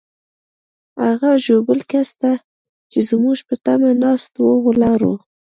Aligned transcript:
هغه 1.03 1.29
ژوبل 1.45 1.79
کس 1.91 2.09
ته 2.21 2.31
چې 2.91 2.99
زموږ 3.09 3.37
په 3.47 3.55
تمه 3.65 3.91
ناست 4.03 4.31
وو، 4.37 4.53
ولاړو. 4.67 5.13